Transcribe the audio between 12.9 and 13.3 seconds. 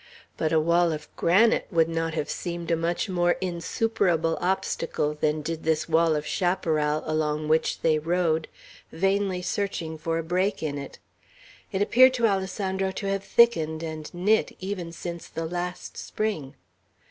to have